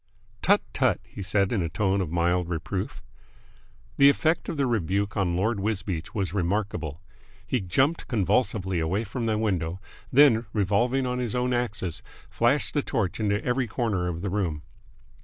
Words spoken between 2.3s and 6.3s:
reproof. The effect of the rebuke on Lord Wisbeach